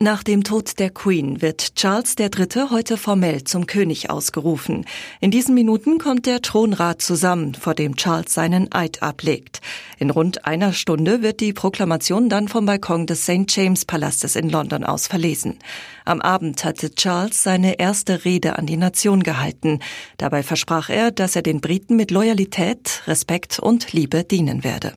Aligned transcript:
Nach 0.00 0.22
dem 0.22 0.44
Tod 0.44 0.78
der 0.78 0.90
Queen 0.90 1.42
wird 1.42 1.74
Charles 1.74 2.14
III. 2.16 2.70
heute 2.70 2.96
formell 2.96 3.42
zum 3.42 3.66
König 3.66 4.10
ausgerufen. 4.10 4.86
In 5.20 5.32
diesen 5.32 5.56
Minuten 5.56 5.98
kommt 5.98 6.26
der 6.26 6.40
Thronrat 6.40 7.02
zusammen, 7.02 7.56
vor 7.56 7.74
dem 7.74 7.96
Charles 7.96 8.32
seinen 8.32 8.70
Eid 8.70 9.02
ablegt. 9.02 9.60
In 9.98 10.10
rund 10.10 10.44
einer 10.44 10.72
Stunde 10.72 11.22
wird 11.22 11.40
die 11.40 11.52
Proklamation 11.52 12.28
dann 12.28 12.46
vom 12.46 12.64
Balkon 12.64 13.06
des 13.06 13.24
St. 13.24 13.46
James 13.48 13.86
Palastes 13.86 14.36
in 14.36 14.48
London 14.50 14.84
aus 14.84 15.08
verlesen. 15.08 15.58
Am 16.04 16.20
Abend 16.20 16.64
hatte 16.64 16.94
Charles 16.94 17.42
seine 17.42 17.80
erste 17.80 18.24
Rede 18.24 18.56
an 18.56 18.66
die 18.66 18.76
Nation 18.76 19.24
gehalten. 19.24 19.80
Dabei 20.16 20.44
versprach 20.44 20.90
er, 20.90 21.10
dass 21.10 21.34
er 21.34 21.42
den 21.42 21.60
Briten 21.60 21.96
mit 21.96 22.12
Loyalität, 22.12 23.02
Respekt 23.08 23.58
und 23.58 23.92
Liebe 23.92 24.22
dienen 24.22 24.62
werde. 24.62 24.92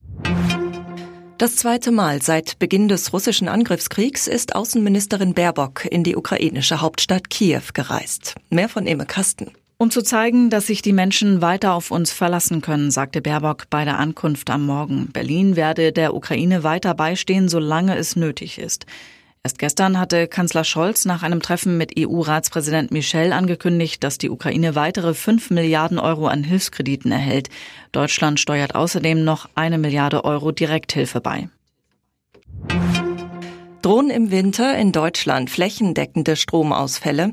Das 1.41 1.55
zweite 1.55 1.91
Mal 1.91 2.21
seit 2.21 2.59
Beginn 2.59 2.87
des 2.87 3.13
russischen 3.13 3.47
Angriffskriegs 3.47 4.27
ist 4.27 4.53
Außenministerin 4.55 5.33
Baerbock 5.33 5.85
in 5.89 6.03
die 6.03 6.15
ukrainische 6.15 6.81
Hauptstadt 6.81 7.31
Kiew 7.31 7.63
gereist. 7.73 8.35
Mehr 8.51 8.69
von 8.69 8.85
Emme 8.85 9.07
Kasten. 9.07 9.49
Um 9.77 9.89
zu 9.89 10.03
zeigen, 10.03 10.51
dass 10.51 10.67
sich 10.67 10.83
die 10.83 10.93
Menschen 10.93 11.41
weiter 11.41 11.73
auf 11.73 11.89
uns 11.89 12.11
verlassen 12.11 12.61
können, 12.61 12.91
sagte 12.91 13.23
Baerbock 13.23 13.71
bei 13.71 13.85
der 13.85 13.97
Ankunft 13.97 14.51
am 14.51 14.67
Morgen. 14.67 15.07
Berlin 15.11 15.55
werde 15.55 15.91
der 15.91 16.13
Ukraine 16.13 16.63
weiter 16.63 16.93
beistehen, 16.93 17.49
solange 17.49 17.97
es 17.97 18.15
nötig 18.15 18.59
ist. 18.59 18.85
Erst 19.43 19.57
gestern 19.57 19.99
hatte 19.99 20.27
Kanzler 20.27 20.63
Scholz 20.63 21.05
nach 21.05 21.23
einem 21.23 21.41
Treffen 21.41 21.75
mit 21.75 21.97
EU-Ratspräsident 21.97 22.91
Michel 22.91 23.33
angekündigt, 23.33 24.03
dass 24.03 24.19
die 24.19 24.29
Ukraine 24.29 24.75
weitere 24.75 25.15
5 25.15 25.49
Milliarden 25.49 25.97
Euro 25.97 26.27
an 26.27 26.43
Hilfskrediten 26.43 27.11
erhält. 27.11 27.49
Deutschland 27.91 28.39
steuert 28.39 28.75
außerdem 28.75 29.23
noch 29.23 29.49
eine 29.55 29.79
Milliarde 29.79 30.25
Euro 30.25 30.51
Direkthilfe 30.51 31.21
bei. 31.21 31.49
Drohen 33.81 34.11
im 34.11 34.29
Winter 34.29 34.77
in 34.77 34.91
Deutschland 34.91 35.49
flächendeckende 35.49 36.35
Stromausfälle. 36.35 37.31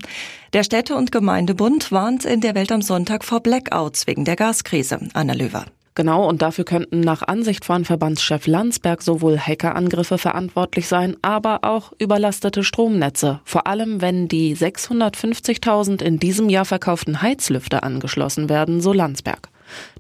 Der 0.55 0.65
Städte- 0.65 0.97
und 0.97 1.13
Gemeindebund 1.13 1.93
warnt 1.93 2.25
in 2.25 2.41
der 2.41 2.55
Welt 2.55 2.73
am 2.73 2.81
Sonntag 2.81 3.23
vor 3.23 3.41
Blackouts 3.41 4.07
wegen 4.07 4.25
der 4.25 4.37
Gaskrise. 4.37 4.99
Anna 5.13 5.35
Löwer. 5.35 5.67
Genau, 5.99 6.29
und 6.29 6.43
dafür 6.43 6.65
könnten 6.65 7.01
nach 7.01 7.27
Ansicht 7.27 7.65
von 7.65 7.85
Verbandschef 7.85 8.47
Landsberg 8.47 9.03
sowohl 9.03 9.37
Hackerangriffe 9.37 10.17
verantwortlich 10.17 10.87
sein, 10.87 11.17
aber 11.23 11.65
auch 11.65 11.93
überlastete 11.99 12.63
Stromnetze. 12.63 13.41
Vor 13.43 13.67
allem, 13.67 14.01
wenn 14.01 14.29
die 14.29 14.55
650.000 14.55 16.01
in 16.01 16.21
diesem 16.21 16.51
Jahr 16.51 16.67
verkauften 16.67 17.21
Heizlüfter 17.21 17.83
angeschlossen 17.83 18.49
werden, 18.49 18.81
so 18.81 18.93
Landsberg. 18.93 19.49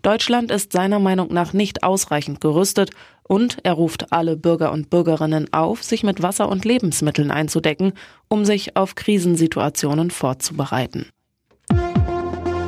Deutschland 0.03 0.53
ist 0.53 0.71
seiner 0.71 1.01
Meinung 1.01 1.35
nach 1.35 1.53
nicht 1.53 1.83
ausreichend 1.83 2.41
gerüstet 2.41 2.93
und 3.25 3.59
er 3.65 3.73
ruft 3.73 4.13
alle 4.13 4.37
Bürger 4.37 4.71
und 4.71 4.91
Bürgerinnen 4.91 5.53
auf, 5.53 5.83
sich 5.83 6.05
mit 6.05 6.23
Wasser 6.23 6.49
und 6.49 6.65
Lebensmitteln 6.65 7.33
einzudecken, 7.33 7.93
um 8.29 8.45
sich 8.45 8.77
auf 8.77 8.95
Krisensituationen 8.95 10.13
vorzubereiten. 10.13 11.07